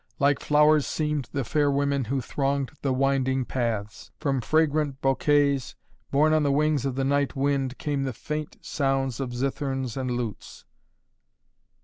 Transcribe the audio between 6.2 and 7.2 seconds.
on the wings of the